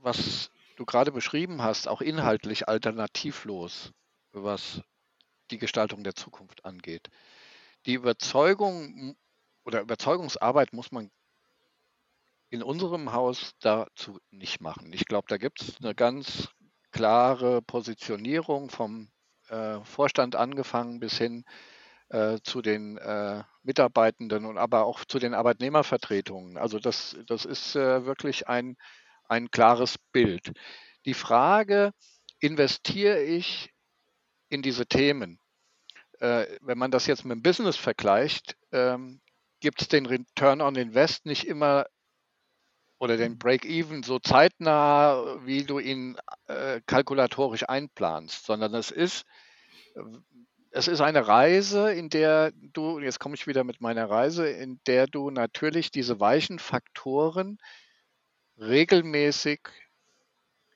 [0.00, 3.92] was du gerade beschrieben hast, auch inhaltlich alternativlos,
[4.30, 4.80] was
[5.50, 7.08] die Gestaltung der Zukunft angeht.
[7.86, 9.16] Die Überzeugung
[9.64, 11.10] oder Überzeugungsarbeit muss man
[12.50, 14.92] in unserem Haus dazu nicht machen.
[14.92, 16.48] Ich glaube, da gibt es eine ganz
[16.92, 19.10] klare Positionierung vom
[19.50, 21.44] äh, Vorstand angefangen bis hin
[22.10, 26.56] äh, zu den äh, Mitarbeitenden und aber auch zu den Arbeitnehmervertretungen.
[26.56, 28.76] Also das, das ist äh, wirklich ein,
[29.28, 30.52] ein klares Bild.
[31.04, 31.92] Die Frage,
[32.40, 33.72] investiere ich
[34.48, 35.38] in diese Themen?
[36.20, 39.20] Äh, wenn man das jetzt mit dem Business vergleicht, ähm,
[39.60, 41.86] gibt es den Return on Invest nicht immer
[42.98, 43.38] oder den mhm.
[43.38, 49.24] Break-Even so zeitnah, wie du ihn äh, kalkulatorisch einplanst, sondern es ist,
[50.70, 54.80] es ist eine Reise, in der du, jetzt komme ich wieder mit meiner Reise, in
[54.86, 57.58] der du natürlich diese weichen Faktoren
[58.58, 59.60] regelmäßig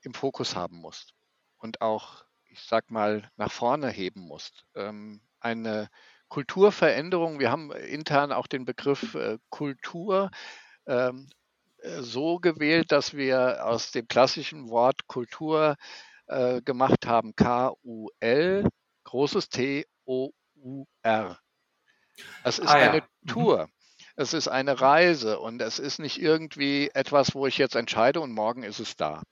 [0.03, 1.13] im Fokus haben musst
[1.57, 4.65] und auch, ich sag mal, nach vorne heben musst.
[4.75, 5.89] Ähm, eine
[6.29, 10.31] Kulturveränderung, wir haben intern auch den Begriff äh, Kultur
[10.87, 11.42] ähm, äh,
[11.99, 15.75] so gewählt, dass wir aus dem klassischen Wort Kultur
[16.27, 18.67] äh, gemacht haben, K-U-L,
[19.03, 21.39] großes T-O-U-R.
[22.43, 23.03] Es ist ah, eine ja.
[23.21, 23.27] Mhm.
[23.27, 23.69] Tour.
[24.15, 28.31] Es ist eine Reise und es ist nicht irgendwie etwas, wo ich jetzt entscheide und
[28.31, 29.23] morgen ist es da.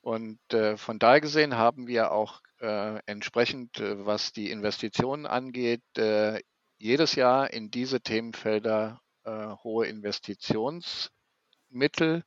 [0.00, 5.82] Und äh, von daher gesehen haben wir auch äh, entsprechend, äh, was die Investitionen angeht,
[5.96, 6.40] äh,
[6.78, 9.86] jedes Jahr in diese Themenfelder äh, hohe
[11.70, 12.24] Investitionsmittel,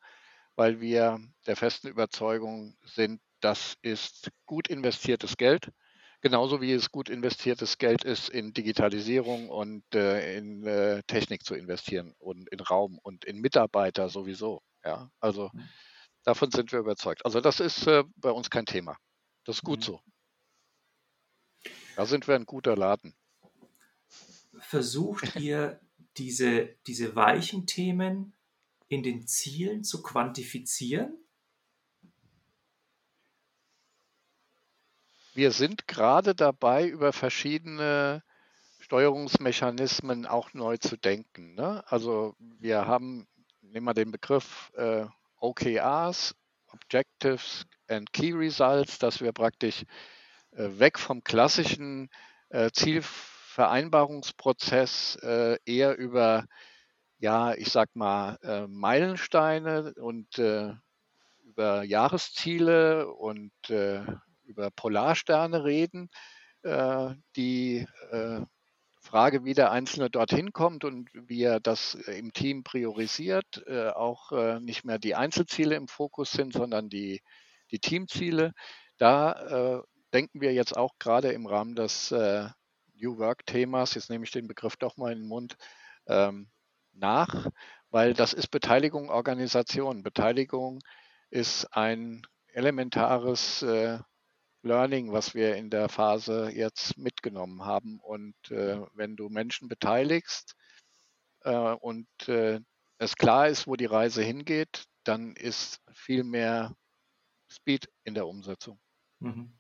[0.56, 5.72] weil wir der festen Überzeugung sind, das ist gut investiertes Geld.
[6.22, 11.56] Genauso wie es gut investiertes Geld ist, in Digitalisierung und äh, in äh, Technik zu
[11.56, 14.62] investieren und in Raum und in Mitarbeiter sowieso.
[14.86, 15.68] Ja, also mhm.
[16.24, 17.26] davon sind wir überzeugt.
[17.26, 18.98] Also das ist äh, bei uns kein Thema.
[19.46, 19.84] Das ist gut mhm.
[19.84, 20.02] so.
[21.96, 23.16] Da sind wir ein guter Laden.
[24.60, 25.82] Versucht ihr
[26.18, 28.34] diese, diese weichen Themen
[28.92, 31.18] in den Zielen zu quantifizieren?
[35.34, 38.22] Wir sind gerade dabei, über verschiedene
[38.80, 41.56] Steuerungsmechanismen auch neu zu denken.
[41.56, 41.86] Ne?
[41.88, 43.30] Also wir haben,
[43.62, 45.06] nehmen wir den Begriff äh,
[45.38, 46.36] OKRs,
[46.68, 49.86] Objectives and Key Results, dass wir praktisch
[50.52, 52.10] äh, weg vom klassischen
[52.50, 56.46] äh, Zielvereinbarungsprozess äh, eher über,
[57.22, 60.74] ja, ich sag mal, äh, Meilensteine und äh,
[61.44, 64.02] über Jahresziele und äh,
[64.44, 66.10] über Polarsterne reden,
[66.64, 68.42] äh, die äh,
[69.02, 74.60] Frage, wie der Einzelne dorthin kommt und wie er das im Team priorisiert, äh, auch
[74.60, 77.22] nicht mehr die Einzelziele im Fokus sind, sondern die,
[77.72, 78.54] die Teamziele.
[78.98, 84.48] Da denken wir jetzt auch gerade im Rahmen des New Work-Themas, jetzt nehme ich den
[84.48, 85.58] Begriff doch mal in den Mund,
[86.06, 86.48] ähm,
[86.94, 87.48] nach,
[87.90, 90.04] weil das ist Beteiligung Organisation.
[90.04, 90.80] Beteiligung
[91.30, 93.64] ist ein elementares
[94.64, 98.00] Learning, was wir in der Phase jetzt mitgenommen haben.
[98.00, 100.56] Und äh, wenn du Menschen beteiligst
[101.42, 102.60] äh, und äh,
[102.98, 106.76] es klar ist, wo die Reise hingeht, dann ist viel mehr
[107.50, 108.80] Speed in der Umsetzung.
[109.20, 109.58] Mhm.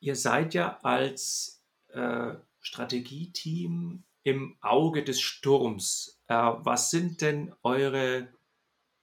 [0.00, 2.34] Ihr seid ja als äh,
[2.64, 6.18] Strategieteam im Auge des Sturms.
[6.28, 8.32] Äh, was sind denn eure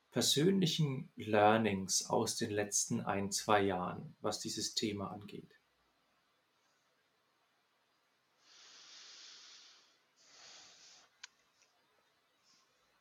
[0.10, 5.54] persönlichen Learnings aus den letzten ein, zwei Jahren, was dieses Thema angeht?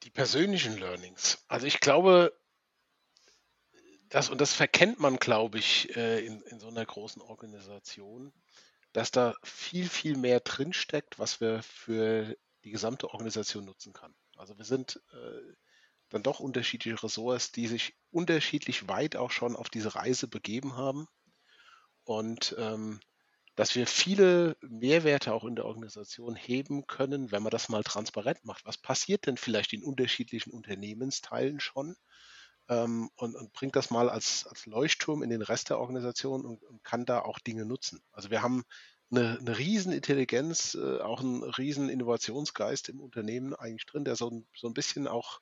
[0.03, 1.43] Die persönlichen Learnings.
[1.49, 2.39] Also ich glaube,
[4.11, 8.33] das, und das verkennt man, glaube ich, äh, in, in so einer großen Organisation,
[8.93, 14.14] dass da viel, viel mehr drinsteckt, was wir für die gesamte Organisation nutzen kann.
[14.36, 15.55] Also wir sind äh,
[16.09, 21.07] dann doch unterschiedliche Ressorts, die sich unterschiedlich weit auch schon auf diese Reise begeben haben.
[22.05, 23.01] Und ähm,
[23.55, 28.45] dass wir viele Mehrwerte auch in der Organisation heben können, wenn man das mal transparent
[28.45, 28.64] macht.
[28.64, 31.95] Was passiert denn vielleicht in unterschiedlichen Unternehmensteilen schon?
[32.71, 36.62] Ähm, und, und, bringt das mal als, als Leuchtturm in den Rest der Organisation und,
[36.62, 38.01] und kann da auch Dinge nutzen.
[38.12, 38.64] Also wir haben
[39.11, 44.47] eine, eine Riesenintelligenz, äh, auch einen riesen Innovationsgeist im Unternehmen eigentlich drin, der so ein,
[44.55, 45.41] so ein bisschen auch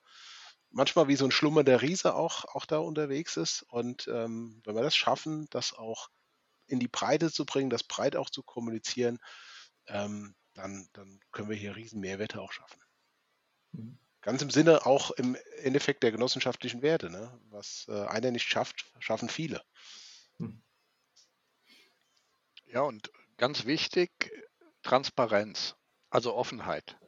[0.70, 3.62] manchmal wie so ein schlummernder Riese auch, auch da unterwegs ist.
[3.62, 6.09] Und ähm, wenn wir das schaffen, das auch
[6.66, 9.18] in die Breite zu bringen, das breit auch zu kommunizieren,
[9.87, 12.81] ähm, dann, dann können wir hier riesen Mehrwerte auch schaffen.
[13.72, 13.99] Mhm.
[14.29, 17.09] Ganz im Sinne auch im Endeffekt der genossenschaftlichen Werte.
[17.09, 17.33] Ne?
[17.49, 19.64] Was äh, einer nicht schafft, schaffen viele.
[20.37, 20.61] Mhm.
[22.66, 24.11] Ja, und ganz wichtig,
[24.83, 25.76] Transparenz,
[26.11, 26.99] also Offenheit.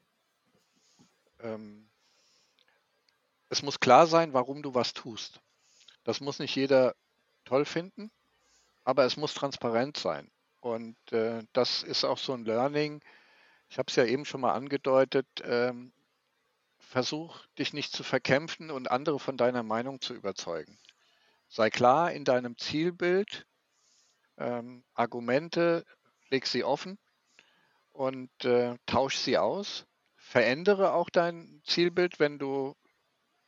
[1.41, 1.91] Ähm,
[3.51, 5.43] es muss klar sein, warum du was tust.
[6.05, 6.95] Das muss nicht jeder
[7.45, 8.11] toll finden,
[8.83, 10.31] aber es muss transparent sein.
[10.61, 13.03] Und äh, das ist auch so ein Learning.
[13.69, 15.27] Ich habe es ja eben schon mal angedeutet.
[15.45, 15.93] Ähm,
[16.91, 20.79] versuch dich nicht zu verkämpfen und andere von deiner Meinung zu überzeugen.
[21.49, 23.47] Sei klar in deinem Zielbild.
[24.39, 25.85] Ähm, Argumente,
[26.31, 26.99] leg sie offen
[27.93, 29.87] und äh, tausch sie aus
[30.31, 32.77] verändere auch dein Zielbild, wenn du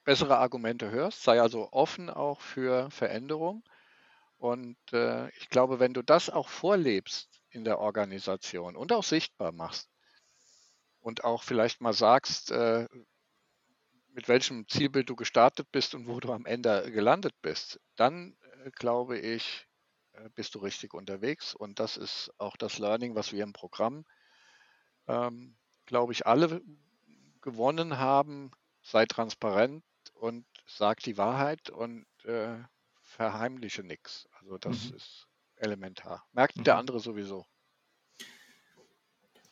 [0.04, 1.22] bessere Argumente hörst.
[1.22, 3.62] Sei also offen auch für Veränderung.
[4.36, 9.52] Und äh, ich glaube, wenn du das auch vorlebst in der Organisation und auch sichtbar
[9.52, 9.88] machst
[10.98, 12.88] und auch vielleicht mal sagst, äh,
[14.12, 18.70] mit welchem Zielbild du gestartet bist und wo du am Ende gelandet bist, dann äh,
[18.70, 19.66] glaube ich,
[20.12, 21.54] äh, bist du richtig unterwegs.
[21.54, 24.04] Und das ist auch das Learning, was wir im Programm,
[25.08, 25.56] ähm,
[25.86, 26.62] glaube ich, alle
[27.40, 28.50] gewonnen haben.
[28.82, 29.84] Sei transparent
[30.14, 32.56] und sag die Wahrheit und äh,
[33.02, 34.28] verheimliche nichts.
[34.32, 34.96] Also das mhm.
[34.96, 36.26] ist elementar.
[36.32, 36.64] Merkt mhm.
[36.64, 37.46] der andere sowieso.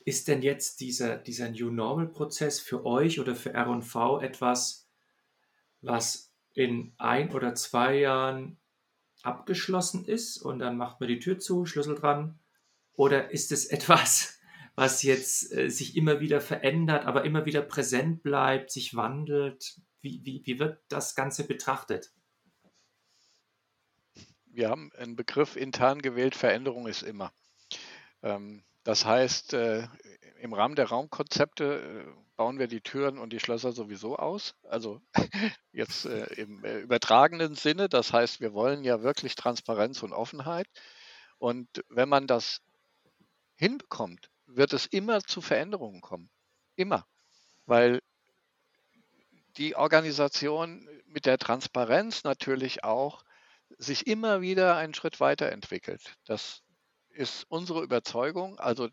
[0.05, 4.88] Ist denn jetzt dieser, dieser New Normal-Prozess für euch oder für RV etwas,
[5.82, 8.59] was in ein oder zwei Jahren
[9.22, 12.38] abgeschlossen ist und dann macht man die Tür zu, Schlüssel dran?
[12.94, 14.38] Oder ist es etwas,
[14.74, 19.80] was jetzt äh, sich immer wieder verändert, aber immer wieder präsent bleibt, sich wandelt?
[20.01, 22.12] Wie, wie, wie wird das Ganze betrachtet?
[24.46, 27.32] Wir haben einen Begriff intern gewählt, Veränderung ist immer.
[28.22, 29.86] Ähm, das heißt, äh,
[30.41, 34.57] im Rahmen der Raumkonzepte äh, bauen wir die Türen und die Schlösser sowieso aus.
[34.64, 35.01] Also
[35.70, 37.88] jetzt äh, im übertragenen Sinne.
[37.88, 40.66] Das heißt, wir wollen ja wirklich Transparenz und Offenheit.
[41.38, 42.62] Und wenn man das
[43.55, 46.28] hinbekommt, wird es immer zu Veränderungen kommen.
[46.74, 47.07] Immer.
[47.66, 48.01] Weil
[49.57, 53.22] die Organisation mit der Transparenz natürlich auch
[53.78, 56.16] sich immer wieder einen Schritt weiterentwickelt.
[56.24, 56.64] Das
[57.11, 58.59] ist unsere Überzeugung.
[58.59, 58.89] Also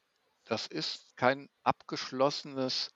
[0.46, 2.94] das ist kein abgeschlossenes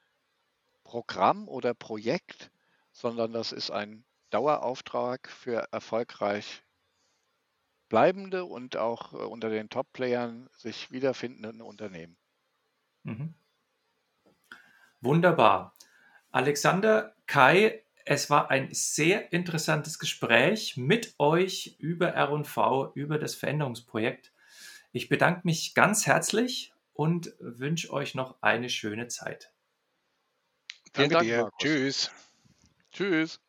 [0.84, 2.52] Programm oder Projekt,
[2.92, 6.64] sondern das ist ein Dauerauftrag für erfolgreich
[7.90, 12.18] bleibende und auch äh, unter den Top-Playern sich wiederfindenden Unternehmen.
[13.04, 13.34] Mhm.
[15.02, 15.74] Wunderbar.
[16.32, 24.32] Alexander, Kai, es war ein sehr interessantes Gespräch mit euch über RV, über das Veränderungsprojekt.
[24.92, 29.54] Ich bedanke mich ganz herzlich und wünsche euch noch eine schöne Zeit.
[30.94, 31.44] Vielen Dank, dir.
[31.44, 31.58] Markus.
[31.60, 32.12] Tschüss.
[32.92, 33.40] Tschüss.